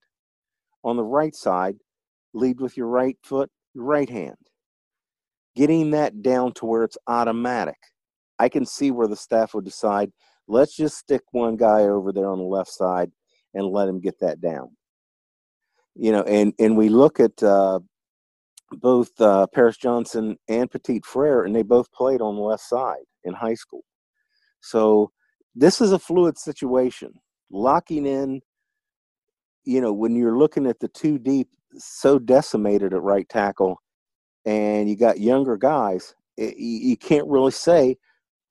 On 0.83 0.95
the 0.95 1.03
right 1.03 1.35
side, 1.35 1.77
lead 2.33 2.59
with 2.61 2.77
your 2.77 2.87
right 2.87 3.17
foot, 3.23 3.49
your 3.73 3.83
right 3.85 4.09
hand. 4.09 4.37
getting 5.55 5.91
that 5.91 6.21
down 6.21 6.53
to 6.53 6.65
where 6.65 6.83
it's 6.83 6.97
automatic. 7.07 7.77
I 8.39 8.49
can 8.49 8.65
see 8.65 8.91
where 8.91 9.07
the 9.07 9.15
staff 9.15 9.53
would 9.53 9.65
decide, 9.65 10.11
let's 10.47 10.75
just 10.75 10.97
stick 10.97 11.21
one 11.31 11.57
guy 11.57 11.81
over 11.81 12.13
there 12.13 12.29
on 12.29 12.37
the 12.37 12.45
left 12.45 12.69
side 12.71 13.11
and 13.53 13.67
let 13.67 13.89
him 13.89 13.99
get 13.99 14.19
that 14.19 14.39
down. 14.39 14.69
You 15.95 16.13
know, 16.13 16.23
and 16.23 16.53
and 16.59 16.77
we 16.77 16.87
look 16.87 17.19
at 17.19 17.43
uh, 17.43 17.79
both 18.71 19.09
uh, 19.19 19.47
Paris 19.47 19.75
Johnson 19.75 20.37
and 20.47 20.71
Petit 20.71 21.01
Frere, 21.03 21.43
and 21.43 21.53
they 21.53 21.63
both 21.63 21.91
played 21.91 22.21
on 22.21 22.35
the 22.35 22.41
left 22.41 22.63
side 22.63 23.03
in 23.25 23.33
high 23.33 23.55
school. 23.55 23.83
So 24.61 25.11
this 25.55 25.81
is 25.81 25.91
a 25.91 25.99
fluid 25.99 26.37
situation. 26.37 27.13
Locking 27.51 28.05
in, 28.05 28.41
you 29.65 29.81
know, 29.81 29.93
when 29.93 30.15
you're 30.15 30.37
looking 30.37 30.67
at 30.67 30.79
the 30.79 30.87
two 30.89 31.17
deep, 31.17 31.49
so 31.77 32.19
decimated 32.19 32.93
at 32.93 33.01
right 33.01 33.27
tackle, 33.29 33.81
and 34.45 34.89
you 34.89 34.95
got 34.95 35.19
younger 35.19 35.57
guys, 35.57 36.15
it, 36.37 36.57
you, 36.57 36.97
can't 36.97 37.27
really 37.27 37.51
say. 37.51 37.97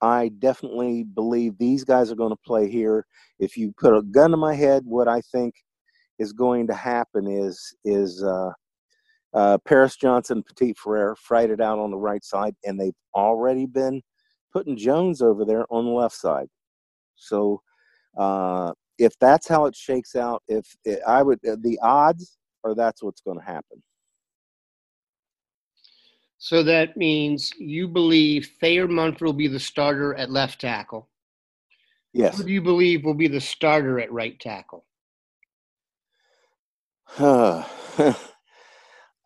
I 0.03 0.31
definitely 0.39 1.05
believe 1.05 1.59
these 1.59 1.85
guys 1.85 2.13
are 2.13 2.17
going 2.17 2.31
to 2.31 2.45
play 2.45 2.71
here. 2.71 3.07
If 3.39 3.57
you 3.57 3.73
put 3.77 3.97
a 3.97 4.03
gun 4.03 4.31
to 4.31 4.37
my 4.37 4.55
head, 4.55 4.83
what 4.85 5.09
I 5.09 5.21
think 5.33 5.55
is 6.19 6.33
going 6.33 6.67
to 6.69 6.75
happen 6.75 7.27
is 7.27 7.75
is 7.85 8.23
uh, 8.23 8.51
uh, 9.35 9.59
Paris 9.59 9.97
Johnson, 9.97 10.43
Petit 10.43 10.75
Frere, 10.75 11.17
fight 11.17 11.51
it 11.51 11.61
out 11.61 11.79
on 11.79 11.91
the 11.91 11.97
right 11.97 12.25
side, 12.25 12.55
and 12.65 12.79
they've 12.79 12.93
already 13.15 13.67
been 13.67 14.03
putting 14.53 14.77
Jones 14.77 15.23
over 15.23 15.45
there 15.45 15.65
on 15.71 15.85
the 15.85 15.91
left 15.91 16.17
side. 16.17 16.49
So 17.17 17.63
uh, 18.17 18.73
if 18.99 19.13
that's 19.21 19.49
how 19.49 19.67
it 19.67 19.77
shakes 19.77 20.17
out, 20.17 20.43
if 20.49 20.67
it, 20.85 21.01
I 21.07 21.23
would, 21.23 21.39
uh, 21.47 21.57
the 21.61 21.79
odds 21.83 22.39
are 22.65 22.75
that's 22.75 23.03
what's 23.03 23.21
going 23.21 23.39
to 23.39 23.45
happen. 23.45 23.83
So 26.39 26.63
that 26.63 26.97
means 26.97 27.53
you 27.59 27.89
believe 27.89 28.53
Thayer 28.61 28.87
Munford 28.87 29.23
will 29.23 29.33
be 29.33 29.49
the 29.49 29.59
starter 29.59 30.15
at 30.15 30.31
left 30.31 30.61
tackle. 30.61 31.09
Yes. 32.13 32.39
Who 32.39 32.45
do 32.45 32.53
you 32.53 32.63
believe 32.63 33.05
will 33.05 33.15
be 33.15 33.29
the 33.29 33.41
starter 33.41 34.01
at 34.01 34.13
right 34.13 34.39
tackle? 34.39 34.85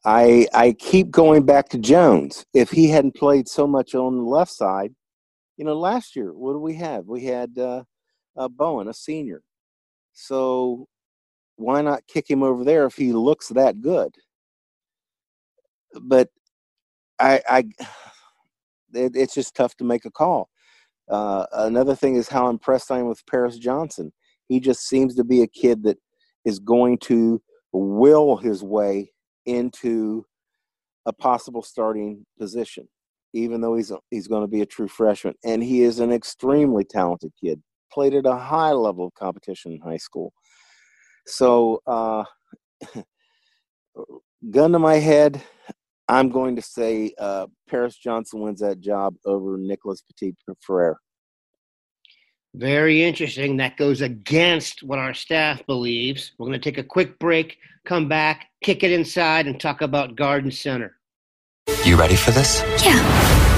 I 0.04 0.46
I 0.54 0.74
keep 0.78 1.10
going 1.10 1.44
back 1.44 1.68
to 1.70 1.78
Jones. 1.78 2.46
If 2.54 2.70
he 2.70 2.88
hadn't 2.88 3.14
played 3.14 3.48
so 3.48 3.66
much 3.66 3.94
on 3.94 4.16
the 4.16 4.22
left 4.22 4.52
side, 4.52 4.94
you 5.62 5.66
know, 5.66 5.78
last 5.78 6.16
year 6.16 6.32
what 6.32 6.54
do 6.54 6.58
we 6.58 6.74
have? 6.74 7.06
We 7.06 7.24
had 7.24 7.56
uh, 7.56 7.84
uh, 8.36 8.48
Bowen, 8.48 8.88
a 8.88 8.92
senior. 8.92 9.42
So 10.12 10.88
why 11.54 11.82
not 11.82 12.04
kick 12.08 12.28
him 12.28 12.42
over 12.42 12.64
there 12.64 12.84
if 12.84 12.96
he 12.96 13.12
looks 13.12 13.46
that 13.50 13.80
good? 13.80 14.12
But 16.02 16.30
I, 17.20 17.40
I 17.48 17.58
it, 18.92 19.12
it's 19.14 19.34
just 19.34 19.54
tough 19.54 19.76
to 19.76 19.84
make 19.84 20.04
a 20.04 20.10
call. 20.10 20.48
Uh, 21.08 21.46
another 21.52 21.94
thing 21.94 22.16
is 22.16 22.28
how 22.28 22.48
impressed 22.48 22.90
I 22.90 22.98
am 22.98 23.06
with 23.06 23.24
Paris 23.26 23.56
Johnson. 23.56 24.12
He 24.48 24.58
just 24.58 24.88
seems 24.88 25.14
to 25.14 25.22
be 25.22 25.42
a 25.42 25.46
kid 25.46 25.84
that 25.84 25.98
is 26.44 26.58
going 26.58 26.98
to 27.02 27.40
will 27.70 28.36
his 28.36 28.64
way 28.64 29.12
into 29.46 30.26
a 31.06 31.12
possible 31.12 31.62
starting 31.62 32.26
position, 32.36 32.88
even 33.32 33.60
though 33.60 33.76
he's 33.76 33.92
he's 34.10 34.28
going 34.28 34.42
to 34.42 34.48
be 34.48 34.62
a 34.62 34.66
true 34.66 34.88
freshman. 34.88 35.34
And 35.44 35.62
he 35.62 35.82
is 35.82 36.00
an 36.00 36.12
extremely 36.12 36.84
talented 36.84 37.32
kid. 37.42 37.62
Played 37.92 38.14
at 38.14 38.26
a 38.26 38.36
high 38.36 38.72
level 38.72 39.06
of 39.06 39.14
competition 39.14 39.72
in 39.72 39.80
high 39.80 39.98
school. 39.98 40.32
So, 41.26 41.80
uh, 41.86 42.24
gun 44.50 44.72
to 44.72 44.78
my 44.78 44.96
head, 44.96 45.42
I'm 46.08 46.30
going 46.30 46.56
to 46.56 46.62
say 46.62 47.14
uh, 47.18 47.46
Paris 47.68 47.96
Johnson 47.96 48.40
wins 48.40 48.60
that 48.60 48.80
job 48.80 49.14
over 49.24 49.56
Nicholas 49.56 50.02
Petit 50.02 50.34
Frere. 50.60 50.96
Very 52.54 53.02
interesting. 53.02 53.56
That 53.56 53.78
goes 53.78 54.02
against 54.02 54.82
what 54.82 54.98
our 54.98 55.14
staff 55.14 55.64
believes. 55.66 56.32
We're 56.38 56.48
going 56.48 56.60
to 56.60 56.70
take 56.70 56.78
a 56.78 56.84
quick 56.84 57.18
break, 57.18 57.56
come 57.86 58.08
back, 58.08 58.48
kick 58.62 58.82
it 58.82 58.92
inside, 58.92 59.46
and 59.46 59.58
talk 59.58 59.80
about 59.80 60.16
Garden 60.16 60.50
Center. 60.50 60.98
You 61.84 61.98
ready 61.98 62.16
for 62.16 62.30
this? 62.30 62.62
Yeah. 62.82 62.98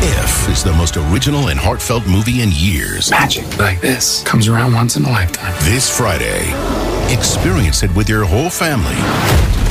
If 0.02 0.48
is 0.48 0.64
the 0.64 0.72
most 0.72 0.96
original 0.96 1.50
and 1.50 1.60
heartfelt 1.60 2.06
movie 2.06 2.42
in 2.42 2.48
years. 2.52 3.10
Magic 3.10 3.58
like 3.58 3.80
this 3.80 4.22
comes 4.24 4.48
around 4.48 4.72
once 4.72 4.96
in 4.96 5.04
a 5.04 5.10
lifetime. 5.10 5.54
This 5.60 5.94
Friday, 5.94 6.48
experience 7.12 7.82
it 7.82 7.94
with 7.94 8.08
your 8.08 8.24
whole 8.24 8.50
family. 8.50 8.96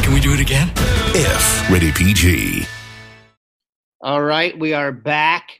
Can 0.03 0.13
we 0.13 0.19
do 0.19 0.33
it 0.33 0.39
again? 0.39 0.71
If 1.15 1.69
rated 1.69 1.95
PG. 1.95 2.65
All 4.01 4.21
right, 4.21 4.57
we 4.57 4.73
are 4.73 4.91
back. 4.91 5.59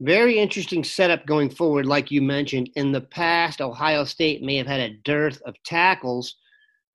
Very 0.00 0.38
interesting 0.38 0.84
setup 0.84 1.24
going 1.26 1.50
forward, 1.50 1.86
like 1.86 2.10
you 2.10 2.22
mentioned. 2.22 2.70
In 2.76 2.92
the 2.92 3.00
past, 3.00 3.60
Ohio 3.60 4.04
State 4.04 4.42
may 4.42 4.56
have 4.56 4.66
had 4.66 4.80
a 4.80 4.94
dearth 5.04 5.40
of 5.46 5.54
tackles. 5.64 6.36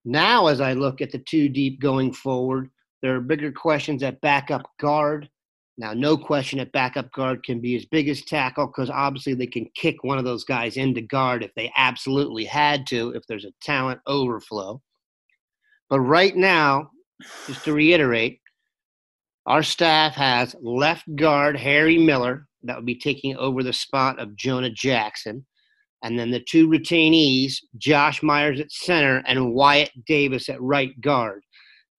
Now, 0.05 0.47
as 0.47 0.61
I 0.61 0.73
look 0.73 1.01
at 1.01 1.11
the 1.11 1.19
two 1.19 1.49
deep 1.49 1.81
going 1.81 2.13
forward, 2.13 2.69
there 3.01 3.15
are 3.15 3.21
bigger 3.21 3.51
questions 3.51 4.03
at 4.03 4.21
backup 4.21 4.63
guard. 4.79 5.29
Now, 5.77 5.93
no 5.93 6.17
question 6.17 6.59
at 6.59 6.71
backup 6.71 7.11
guard 7.11 7.43
can 7.43 7.59
be 7.59 7.75
as 7.75 7.85
big 7.85 8.09
as 8.09 8.21
tackle 8.21 8.67
because 8.67 8.89
obviously 8.89 9.33
they 9.33 9.47
can 9.47 9.67
kick 9.75 10.03
one 10.03 10.17
of 10.17 10.25
those 10.25 10.43
guys 10.43 10.77
into 10.77 11.01
guard 11.01 11.43
if 11.43 11.51
they 11.55 11.71
absolutely 11.75 12.45
had 12.45 12.85
to, 12.87 13.11
if 13.11 13.23
there's 13.27 13.45
a 13.45 13.53
talent 13.61 13.99
overflow. 14.05 14.81
But 15.89 16.01
right 16.01 16.35
now, 16.35 16.91
just 17.47 17.65
to 17.65 17.73
reiterate, 17.73 18.39
our 19.45 19.63
staff 19.63 20.13
has 20.15 20.55
left 20.61 21.03
guard 21.15 21.57
Harry 21.57 21.97
Miller, 21.97 22.47
that 22.63 22.75
would 22.75 22.85
be 22.85 22.99
taking 22.99 23.35
over 23.37 23.63
the 23.63 23.73
spot 23.73 24.19
of 24.19 24.35
Jonah 24.35 24.69
Jackson. 24.69 25.45
And 26.03 26.17
then 26.17 26.31
the 26.31 26.39
two 26.39 26.67
retainees, 26.67 27.55
Josh 27.77 28.23
Myers 28.23 28.59
at 28.59 28.71
center 28.71 29.23
and 29.27 29.53
Wyatt 29.53 29.91
Davis 30.05 30.49
at 30.49 30.61
right 30.61 30.99
guard. 31.01 31.43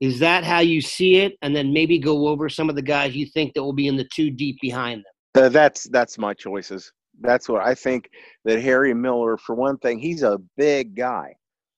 Is 0.02 0.18
that 0.18 0.42
how 0.42 0.59
you 0.59 0.80
see 0.80 1.18
it? 1.18 1.38
And 1.42 1.54
then 1.54 1.73
maybe 1.73 1.97
go 1.97 2.26
over 2.26 2.49
some 2.49 2.68
of 2.68 2.75
the 2.75 2.82
guys 2.82 3.14
you 3.14 3.25
think 3.25 3.54
that 3.54 3.62
will 3.62 3.73
be 3.73 3.87
in 3.87 3.97
the 3.97 4.09
two 4.12 4.30
deep 4.30 4.59
behind 4.61 5.04
them. 5.35 5.44
Uh, 5.44 5.49
that's 5.49 5.85
that's 5.90 6.18
my 6.18 6.35
choices. 6.35 6.92
That's 7.21 7.49
what 7.49 7.62
I 7.62 7.73
think 7.76 8.11
that 8.44 8.61
Harry 8.61 8.94
Miller, 8.94 9.37
for 9.37 9.54
one 9.54 9.78
thing, 9.78 10.00
he's 10.00 10.25
a 10.25 10.38
big 10.56 10.97
guy. 10.97 11.37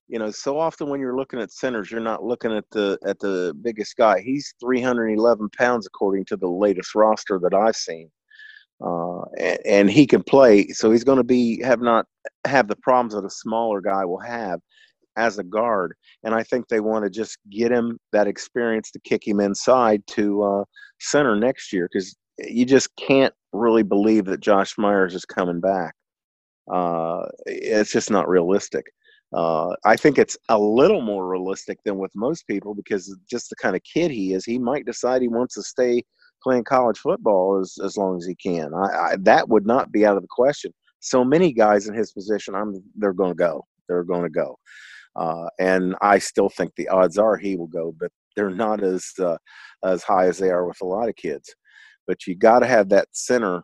You 0.08 0.18
know, 0.18 0.30
so 0.30 0.58
often 0.58 0.88
when 0.88 1.00
you're 1.00 1.16
looking 1.16 1.38
at 1.38 1.52
centers, 1.52 1.90
you're 1.90 2.00
not 2.00 2.24
looking 2.24 2.50
at 2.50 2.64
the 2.70 2.98
at 3.06 3.18
the 3.18 3.54
biggest 3.60 3.94
guy. 3.96 4.22
He's 4.22 4.54
311 4.58 5.50
pounds 5.50 5.86
according 5.86 6.24
to 6.26 6.38
the 6.38 6.48
latest 6.48 6.94
roster 6.94 7.38
that 7.40 7.52
I've 7.52 7.76
seen 7.76 8.10
uh, 8.82 9.22
and, 9.38 9.58
and, 9.66 9.90
he 9.90 10.06
can 10.06 10.22
play. 10.22 10.68
So 10.68 10.90
he's 10.90 11.04
going 11.04 11.18
to 11.18 11.24
be 11.24 11.62
have 11.62 11.80
not 11.80 12.06
have 12.46 12.68
the 12.68 12.76
problems 12.76 13.14
that 13.14 13.24
a 13.24 13.30
smaller 13.30 13.80
guy 13.80 14.04
will 14.04 14.20
have 14.20 14.60
as 15.16 15.38
a 15.38 15.44
guard. 15.44 15.94
And 16.23 16.35
I 16.35 16.42
think 16.42 16.68
they 16.68 16.80
want 16.80 17.04
to 17.04 17.11
just 17.11 17.38
get 17.50 17.71
him 17.71 17.99
that 18.12 18.26
experience 18.26 18.90
to 18.92 19.00
kick 19.00 19.26
him 19.26 19.40
inside 19.40 20.02
to 20.09 20.42
uh, 20.42 20.64
center 21.00 21.37
next 21.37 21.73
year 21.73 21.88
because 21.92 22.16
you 22.38 22.64
just 22.64 22.94
can't 22.97 23.35
really 23.52 23.83
believe 23.83 24.25
that 24.26 24.40
Josh 24.40 24.76
Myers 24.78 25.14
is 25.14 25.25
coming 25.25 25.61
back. 25.61 25.94
Uh, 26.73 27.26
it's 27.47 27.92
just 27.92 28.11
not 28.11 28.28
realistic. 28.28 28.87
Uh, 29.35 29.75
I 29.85 29.97
think 29.97 30.18
it's 30.18 30.37
a 30.49 30.59
little 30.59 31.00
more 31.00 31.28
realistic 31.28 31.78
than 31.85 31.99
with 31.99 32.12
most 32.14 32.47
people 32.47 32.75
because 32.75 33.16
just 33.28 33.50
the 33.50 33.56
kind 33.56 33.75
of 33.75 33.83
kid 33.83 34.11
he 34.11 34.33
is, 34.33 34.44
he 34.44 34.59
might 34.59 34.87
decide 34.87 35.23
he 35.23 35.28
wants 35.28 35.54
to 35.54 35.62
stay 35.62 36.02
playing 36.42 36.64
college 36.64 36.99
football 36.99 37.59
as, 37.61 37.76
as 37.83 37.97
long 37.97 38.16
as 38.16 38.26
he 38.26 38.37
can. 38.37 38.73
I, 38.75 38.97
I, 38.97 39.16
that 39.21 39.49
would 39.49 39.66
not 39.66 39.90
be 39.90 40.06
out 40.06 40.16
of 40.16 40.23
the 40.23 40.28
question. 40.30 40.73
So 41.00 41.25
many 41.25 41.52
guys 41.52 41.88
in 41.88 41.94
his 41.94 42.12
position, 42.12 42.54
I'm 42.54 42.83
they're 42.97 43.12
going 43.12 43.33
to 43.33 43.37
go. 43.37 43.64
They're 43.88 44.04
going 44.04 44.23
to 44.23 44.30
go, 44.30 44.56
uh, 45.16 45.49
and 45.59 45.94
I 46.00 46.18
still 46.18 46.49
think 46.49 46.73
the 46.76 46.88
odds 46.88 47.18
are 47.18 47.37
he 47.37 47.56
will 47.56 47.68
go, 47.68 47.94
but 47.99 48.11
they're 48.37 48.50
not 48.50 48.83
as 48.83 49.06
uh, 49.21 49.37
as 49.85 50.02
high 50.02 50.26
as 50.26 50.38
they 50.38 50.50
are 50.50 50.66
with 50.66 50.80
a 50.83 50.87
lot 50.87 51.09
of 51.09 51.16
kids. 51.16 51.54
But 52.06 52.26
you 52.26 52.35
got 52.35 52.61
to 52.61 52.66
have 52.66 52.88
that 52.90 53.09
center 53.12 53.62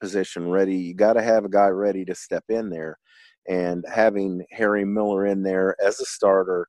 position 0.00 0.50
ready. 0.50 0.76
You 0.76 0.94
got 0.94 1.14
to 1.14 1.22
have 1.22 1.44
a 1.44 1.50
guy 1.50 1.68
ready 1.68 2.04
to 2.04 2.14
step 2.14 2.44
in 2.48 2.70
there, 2.70 2.98
and 3.48 3.84
having 3.92 4.44
Harry 4.52 4.84
Miller 4.84 5.26
in 5.26 5.42
there 5.42 5.76
as 5.82 6.00
a 6.00 6.04
starter. 6.04 6.68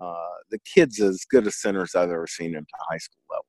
Uh, 0.00 0.14
the 0.52 0.60
kid's 0.60 1.00
as 1.00 1.24
good 1.28 1.44
a 1.48 1.50
center 1.50 1.82
as 1.82 1.96
I've 1.96 2.10
ever 2.10 2.28
seen 2.28 2.54
him 2.54 2.64
to 2.64 2.84
high 2.88 2.98
school 2.98 3.20
level 3.30 3.44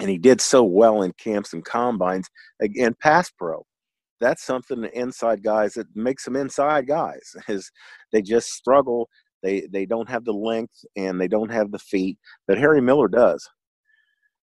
and 0.00 0.08
he 0.08 0.18
did 0.18 0.40
so 0.40 0.64
well 0.64 1.02
in 1.02 1.12
camps 1.12 1.52
and 1.52 1.64
combines 1.64 2.28
again 2.60 2.94
pass 3.00 3.30
pro 3.30 3.64
that's 4.20 4.44
something 4.44 4.84
inside 4.92 5.42
guys 5.42 5.74
that 5.74 5.86
makes 5.94 6.24
them 6.24 6.36
inside 6.36 6.86
guys 6.86 7.34
is 7.48 7.70
they 8.12 8.22
just 8.22 8.50
struggle 8.50 9.08
they 9.42 9.66
they 9.72 9.86
don't 9.86 10.08
have 10.08 10.24
the 10.24 10.32
length 10.32 10.84
and 10.96 11.20
they 11.20 11.28
don't 11.28 11.50
have 11.50 11.70
the 11.70 11.78
feet 11.78 12.18
that 12.48 12.58
harry 12.58 12.80
miller 12.80 13.08
does. 13.08 13.48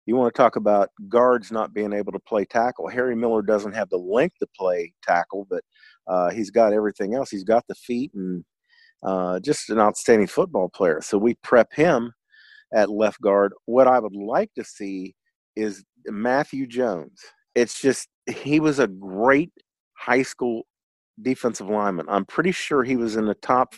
You 0.05 0.15
want 0.15 0.33
to 0.33 0.41
talk 0.41 0.55
about 0.55 0.89
guards 1.09 1.51
not 1.51 1.73
being 1.73 1.91
able 1.91 2.13
to 2.13 2.19
play 2.19 2.45
tackle. 2.45 2.87
Harry 2.87 3.13
miller 3.13 3.41
doesn't 3.41 3.73
have 3.73 3.89
the 3.89 3.97
length 3.97 4.37
to 4.39 4.47
play 4.57 4.93
tackle 5.03 5.45
but 5.49 5.63
uh, 6.07 6.29
he's 6.29 6.49
got 6.49 6.71
everything 6.73 7.13
else. 7.13 7.29
He's 7.29 7.43
got 7.43 7.65
the 7.67 7.75
feet 7.75 8.11
and 8.13 8.43
uh, 9.03 9.39
just 9.41 9.69
an 9.69 9.79
outstanding 9.79 10.27
football 10.27 10.69
player. 10.69 11.01
So 11.01 11.17
we 11.17 11.35
prep 11.43 11.73
him 11.73 12.13
at 12.73 12.89
left 12.89 13.21
guard. 13.21 13.53
What 13.65 13.87
i 13.87 13.99
would 13.99 14.15
like 14.15 14.53
to 14.55 14.63
see 14.63 15.15
is 15.55 15.83
Matthew 16.05 16.67
Jones. 16.67 17.19
It's 17.55 17.81
just 17.81 18.07
he 18.29 18.59
was 18.59 18.79
a 18.79 18.87
great 18.87 19.51
high 19.97 20.23
school 20.23 20.63
defensive 21.21 21.69
lineman. 21.69 22.05
I'm 22.09 22.25
pretty 22.25 22.51
sure 22.51 22.83
he 22.83 22.95
was 22.95 23.15
in 23.15 23.25
the 23.25 23.35
top 23.35 23.73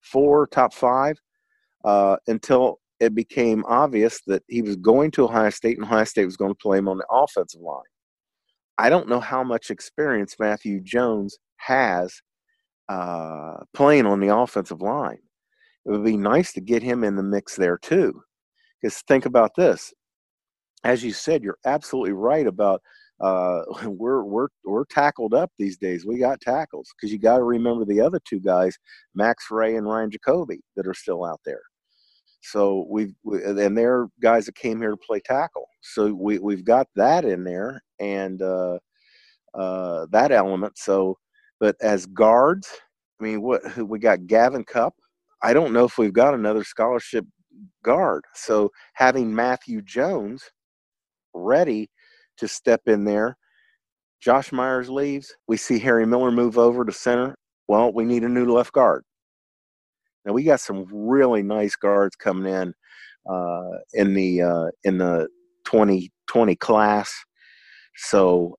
four, 0.00 0.46
top 0.46 0.72
five, 0.72 1.18
uh, 1.84 2.16
until 2.26 2.80
it 3.00 3.14
became 3.14 3.64
obvious 3.66 4.20
that 4.26 4.42
he 4.48 4.62
was 4.62 4.76
going 4.76 5.10
to 5.12 5.24
Ohio 5.24 5.50
State 5.50 5.76
and 5.76 5.86
Ohio 5.86 6.04
State 6.04 6.24
was 6.24 6.36
going 6.36 6.50
to 6.50 6.58
play 6.60 6.78
him 6.78 6.88
on 6.88 6.98
the 6.98 7.06
offensive 7.10 7.60
line. 7.60 7.82
I 8.78 8.90
don't 8.90 9.08
know 9.08 9.20
how 9.20 9.44
much 9.44 9.70
experience 9.70 10.36
Matthew 10.38 10.80
Jones 10.80 11.38
has 11.56 12.20
uh, 12.88 13.56
playing 13.74 14.06
on 14.06 14.20
the 14.20 14.34
offensive 14.34 14.80
line. 14.80 15.18
It 15.84 15.90
would 15.90 16.04
be 16.04 16.16
nice 16.16 16.52
to 16.52 16.60
get 16.60 16.82
him 16.82 17.04
in 17.04 17.16
the 17.16 17.22
mix 17.22 17.56
there 17.56 17.78
too. 17.78 18.22
Because 18.80 19.02
think 19.08 19.26
about 19.26 19.54
this. 19.56 19.92
As 20.84 21.02
you 21.02 21.12
said, 21.12 21.42
you're 21.42 21.58
absolutely 21.64 22.12
right 22.12 22.46
about 22.46 22.80
uh, 23.20 23.62
we're 23.84 24.22
we're 24.24 24.48
we're 24.64 24.84
tackled 24.86 25.34
up 25.34 25.50
these 25.58 25.78
days. 25.78 26.06
We 26.06 26.18
got 26.18 26.40
tackles 26.40 26.88
because 26.96 27.12
you 27.12 27.18
got 27.18 27.38
to 27.38 27.44
remember 27.44 27.84
the 27.84 28.00
other 28.00 28.20
two 28.24 28.40
guys, 28.40 28.76
Max 29.14 29.46
Wray 29.50 29.76
and 29.76 29.88
Ryan 29.88 30.10
Jacoby, 30.10 30.60
that 30.76 30.86
are 30.86 30.94
still 30.94 31.24
out 31.24 31.40
there. 31.44 31.62
So 32.42 32.86
we've 32.88 33.14
we, 33.24 33.42
and 33.44 33.76
they're 33.76 34.06
guys 34.20 34.46
that 34.46 34.54
came 34.54 34.80
here 34.80 34.90
to 34.90 34.96
play 34.96 35.20
tackle. 35.20 35.66
So 35.82 36.12
we 36.12 36.38
we've 36.38 36.64
got 36.64 36.86
that 36.96 37.24
in 37.24 37.44
there 37.44 37.82
and 38.00 38.40
uh, 38.42 38.78
uh, 39.54 40.06
that 40.10 40.32
element. 40.32 40.78
So, 40.78 41.18
but 41.60 41.76
as 41.80 42.06
guards, 42.06 42.68
I 43.20 43.24
mean, 43.24 43.42
what 43.42 43.76
we 43.78 43.98
got 43.98 44.26
Gavin 44.26 44.64
Cupp. 44.64 44.94
I 45.42 45.52
don't 45.52 45.72
know 45.72 45.84
if 45.84 45.98
we've 45.98 46.12
got 46.12 46.34
another 46.34 46.64
scholarship 46.64 47.24
guard. 47.84 48.24
So 48.34 48.70
having 48.94 49.34
Matthew 49.34 49.82
Jones 49.82 50.42
ready 51.34 51.88
to 52.38 52.48
step 52.48 52.82
in 52.86 53.04
there. 53.04 53.36
Josh 54.20 54.52
Myers 54.52 54.90
leaves. 54.90 55.34
We 55.46 55.56
see 55.56 55.78
Harry 55.78 56.06
Miller 56.06 56.30
move 56.30 56.58
over 56.58 56.84
to 56.84 56.92
center. 56.92 57.36
Well, 57.68 57.92
we 57.92 58.04
need 58.04 58.24
a 58.24 58.28
new 58.28 58.46
left 58.46 58.72
guard. 58.72 59.04
Now 60.24 60.32
we 60.32 60.42
got 60.42 60.60
some 60.60 60.86
really 60.90 61.42
nice 61.42 61.76
guards 61.76 62.16
coming 62.16 62.52
in 62.52 62.74
uh, 63.28 63.78
in 63.94 64.14
the 64.14 64.42
uh, 64.42 64.66
in 64.84 64.98
the 64.98 65.28
2020 65.66 66.56
class. 66.56 67.12
So 67.96 68.56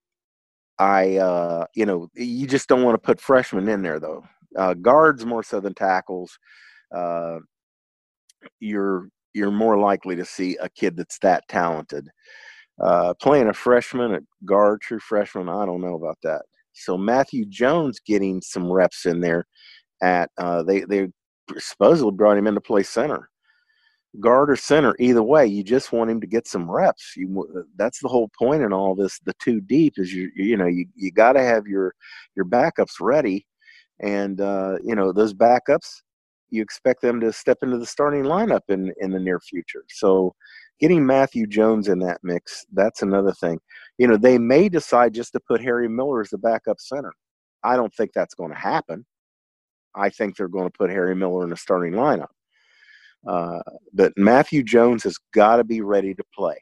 I, 0.78 1.16
uh, 1.16 1.66
you 1.74 1.84
know, 1.84 2.08
you 2.14 2.46
just 2.46 2.68
don't 2.68 2.82
want 2.82 2.94
to 2.94 3.06
put 3.06 3.20
freshmen 3.20 3.68
in 3.68 3.82
there 3.82 4.00
though. 4.00 4.24
Uh, 4.56 4.74
guards 4.74 5.24
more 5.26 5.42
so 5.42 5.60
than 5.60 5.74
tackles. 5.74 6.38
Uh, 6.94 7.38
you're 8.60 9.08
you're 9.34 9.50
more 9.50 9.78
likely 9.78 10.16
to 10.16 10.24
see 10.24 10.56
a 10.56 10.68
kid 10.68 10.96
that's 10.96 11.18
that 11.20 11.46
talented. 11.48 12.08
Uh, 12.82 13.12
playing 13.14 13.48
a 13.48 13.52
freshman 13.52 14.14
at 14.14 14.22
guard, 14.44 14.80
true 14.80 15.00
freshman, 15.00 15.48
I 15.48 15.66
don't 15.66 15.82
know 15.82 15.96
about 15.96 16.18
that. 16.22 16.42
So 16.72 16.96
Matthew 16.96 17.44
Jones 17.44 18.00
getting 18.00 18.40
some 18.40 18.70
reps 18.70 19.04
in 19.04 19.20
there 19.20 19.46
at 20.02 20.30
uh, 20.38 20.62
they 20.62 20.80
they 20.82 21.08
supposedly 21.58 22.12
brought 22.12 22.38
him 22.38 22.46
in 22.46 22.54
to 22.54 22.60
play 22.60 22.82
center, 22.82 23.28
guard 24.18 24.50
or 24.50 24.56
center. 24.56 24.94
Either 24.98 25.22
way, 25.22 25.46
you 25.46 25.62
just 25.62 25.92
want 25.92 26.10
him 26.10 26.20
to 26.20 26.26
get 26.26 26.48
some 26.48 26.70
reps. 26.70 27.14
You 27.16 27.66
that's 27.76 28.00
the 28.00 28.08
whole 28.08 28.30
point 28.38 28.62
in 28.62 28.72
all 28.72 28.94
this. 28.94 29.18
The 29.26 29.34
two 29.42 29.60
deep 29.60 29.94
is 29.98 30.14
you 30.14 30.30
you 30.34 30.56
know 30.56 30.66
you 30.66 30.86
you 30.94 31.10
got 31.12 31.34
to 31.34 31.42
have 31.42 31.66
your 31.66 31.94
your 32.34 32.46
backups 32.46 32.94
ready, 33.00 33.46
and 34.00 34.40
uh, 34.40 34.76
you 34.82 34.94
know 34.94 35.12
those 35.12 35.34
backups 35.34 36.00
you 36.50 36.62
expect 36.62 37.00
them 37.00 37.20
to 37.20 37.32
step 37.32 37.58
into 37.62 37.78
the 37.78 37.86
starting 37.86 38.24
lineup 38.24 38.62
in 38.68 38.92
in 39.00 39.10
the 39.10 39.20
near 39.20 39.40
future. 39.40 39.84
So 39.88 40.34
getting 40.80 41.04
Matthew 41.04 41.46
Jones 41.46 41.88
in 41.88 41.98
that 42.00 42.20
mix, 42.22 42.64
that's 42.72 43.02
another 43.02 43.32
thing. 43.32 43.58
You 43.98 44.06
know, 44.08 44.16
they 44.16 44.38
may 44.38 44.68
decide 44.68 45.14
just 45.14 45.32
to 45.32 45.40
put 45.40 45.60
Harry 45.60 45.88
Miller 45.88 46.20
as 46.20 46.30
the 46.30 46.38
backup 46.38 46.80
center. 46.80 47.12
I 47.62 47.76
don't 47.76 47.94
think 47.94 48.12
that's 48.12 48.34
going 48.34 48.50
to 48.50 48.58
happen. 48.58 49.04
I 49.94 50.08
think 50.08 50.36
they're 50.36 50.48
going 50.48 50.68
to 50.68 50.76
put 50.76 50.90
Harry 50.90 51.14
Miller 51.14 51.44
in 51.44 51.50
the 51.50 51.56
starting 51.56 51.92
lineup. 51.92 52.28
Uh, 53.26 53.60
but 53.92 54.12
Matthew 54.16 54.62
Jones 54.62 55.02
has 55.04 55.18
got 55.34 55.56
to 55.56 55.64
be 55.64 55.82
ready 55.82 56.14
to 56.14 56.24
play. 56.34 56.56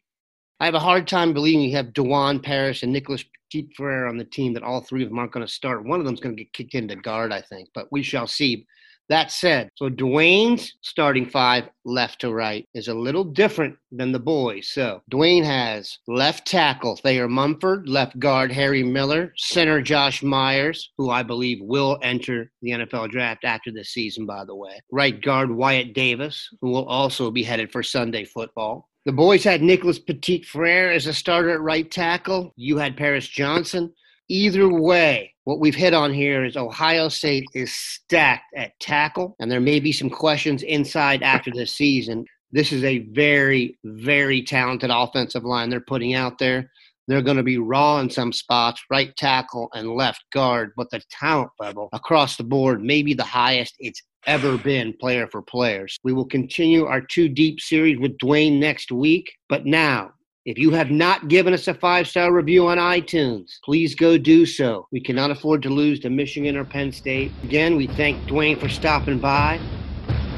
I 0.61 0.65
have 0.65 0.75
a 0.75 0.81
hard 0.81 1.07
time 1.07 1.33
believing 1.33 1.61
you 1.61 1.77
have 1.77 1.93
Dawand 1.93 2.43
Paris 2.43 2.83
and 2.83 2.93
Nicholas 2.93 3.25
Petit 3.51 3.71
Frere 3.77 4.07
on 4.07 4.19
the 4.19 4.25
team 4.25 4.53
that 4.55 4.65
all 4.65 4.81
three 4.81 5.05
of 5.05 5.09
them 5.09 5.19
aren't 5.19 5.31
going 5.31 5.47
to 5.47 5.53
start. 5.53 5.85
One 5.85 6.01
of 6.01 6.07
them's 6.07 6.21
going 6.21 6.37
to 6.37 6.43
get 6.43 6.53
kicked 6.53 6.75
into 6.75 6.97
guard, 6.97 7.33
I 7.33 7.41
think, 7.43 7.69
but 7.75 7.87
we 7.93 8.03
shall 8.03 8.27
see. 8.27 8.67
That 9.09 9.33
said, 9.33 9.71
so 9.75 9.89
Dwayne's 9.89 10.75
starting 10.83 11.25
five 11.25 11.71
left 11.87 12.21
to 12.21 12.33
right 12.33 12.69
is 12.75 12.89
a 12.89 12.95
little 12.95 13.25
different 13.25 13.77
than 13.91 14.13
the 14.13 14.19
boys. 14.19 14.69
So 14.69 15.03
Dwayne 15.11 15.45
has 15.45 15.99
left 16.07 16.47
tackle 16.47 16.97
Thayer 16.97 17.27
Munford, 17.27 17.89
left 17.89 18.19
guard 18.19 18.53
Harry 18.53 18.83
Miller, 18.83 19.33
center 19.37 19.81
Josh 19.81 20.23
Myers, 20.23 20.93
who 20.99 21.09
I 21.09 21.23
believe 21.23 21.59
will 21.63 21.99
enter 22.03 22.51
the 22.61 22.73
NFL 22.73 23.11
draft 23.11 23.45
after 23.45 23.73
this 23.73 23.91
season, 23.91 24.27
by 24.27 24.45
the 24.45 24.55
way. 24.55 24.79
Right 24.93 25.19
guard 25.23 25.51
Wyatt 25.51 25.95
Davis, 25.95 26.47
who 26.61 26.69
will 26.69 26.87
also 26.87 27.31
be 27.31 27.43
headed 27.43 27.73
for 27.73 27.83
Sunday 27.83 28.27
football. 28.27 28.89
The 29.07 29.13
boys 29.13 29.43
had 29.43 29.63
Nicholas 29.63 29.99
Petit 29.99 30.43
Frere 30.43 30.93
as 30.93 31.07
a 31.07 31.15
starter 31.15 31.51
at 31.51 31.63
right 31.63 31.91
tackle. 31.91 32.53
You 32.57 32.77
had 32.77 32.95
Paris 32.95 33.27
Johnson. 33.27 33.95
Either 34.29 34.69
way, 34.69 35.35
what 35.45 35.59
we've 35.59 35.75
hit 35.75 35.95
on 35.95 36.13
here 36.13 36.45
is 36.45 36.57
Ohio 36.57 37.09
State 37.09 37.47
is 37.55 37.73
stacked 37.73 38.53
at 38.55 38.79
tackle, 38.79 39.35
and 39.41 39.51
there 39.51 39.61
may 39.61 39.81
be 39.81 39.93
some 39.93 40.11
questions 40.11 40.63
inside 40.63 41.23
after 41.23 41.51
this 41.51 41.73
season. 41.73 42.27
This 42.53 42.71
is 42.71 42.85
a 42.85 42.99
very, 43.13 43.79
very 43.85 44.43
talented 44.43 44.91
offensive 44.93 45.45
line 45.45 45.71
they're 45.71 45.81
putting 45.81 46.15
out 46.15 46.39
there. 46.39 46.71
They're 47.07 47.23
going 47.23 47.39
to 47.39 47.43
be 47.43 47.57
raw 47.57 48.01
in 48.01 48.11
some 48.11 48.35
spots, 48.35 48.83
right 48.91 49.17
tackle 49.17 49.71
and 49.73 49.95
left 49.95 50.23
guard, 50.35 50.73
but 50.77 50.91
the 50.91 51.01
talent 51.11 51.51
level 51.59 51.89
across 51.95 52.37
the 52.37 52.45
board 52.45 52.83
may 52.83 53.03
be 53.03 53.15
the 53.15 53.25
highest 53.25 53.77
it's 53.79 54.03
ever 54.27 54.59
been 54.59 54.93
player 55.01 55.27
for 55.27 55.41
players. 55.41 55.97
We 56.05 56.13
will 56.13 56.27
continue 56.27 56.85
our 56.85 57.01
two 57.01 57.31
deep 57.31 57.61
series 57.61 57.99
with 57.99 58.19
Dwayne 58.19 58.59
next 58.59 58.93
week, 58.93 59.33
but 59.49 59.65
now 59.65 60.11
if 60.49 60.57
you 60.57 60.71
have 60.71 60.91
not 60.91 61.29
given 61.29 61.53
us 61.53 61.69
a 61.69 61.75
five 61.75 62.09
star 62.09 62.33
review 62.33 62.69
on 62.69 62.79
iTunes, 62.79 63.61
please 63.63 63.95
go 63.95 64.17
do 64.17 64.47
so. 64.47 64.89
We 64.91 64.99
cannot 64.99 65.31
afford 65.31 65.63
to 65.65 65.69
lose 65.69 66.01
to 66.01 66.09
Michigan 66.09 66.57
or 66.57 66.65
Penn 66.65 66.91
State. 66.91 67.33
Again, 67.43 67.77
we 67.77 67.87
thank 67.87 68.23
Dwayne 68.23 68.59
for 68.59 68.71
stopping 68.71 69.19
by. 69.19 69.59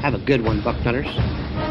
Have 0.01 0.13
a 0.13 0.19
good 0.19 0.43
one, 0.43 0.61
Bucknutters. 0.63 1.70